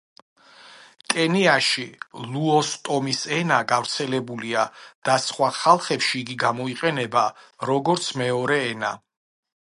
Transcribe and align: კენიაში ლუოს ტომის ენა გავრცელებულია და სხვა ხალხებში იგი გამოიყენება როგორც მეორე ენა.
კენიაში 1.13 1.85
ლუოს 2.31 2.71
ტომის 2.87 3.21
ენა 3.39 3.59
გავრცელებულია 3.73 4.65
და 5.11 5.19
სხვა 5.29 5.53
ხალხებში 5.61 6.25
იგი 6.25 6.39
გამოიყენება 6.47 7.27
როგორც 7.73 8.09
მეორე 8.23 8.59
ენა. 8.73 8.93